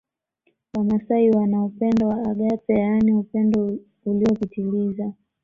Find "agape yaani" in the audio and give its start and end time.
2.29-3.13